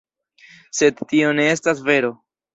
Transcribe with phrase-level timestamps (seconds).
[0.77, 2.13] Sed tio ne estas vero.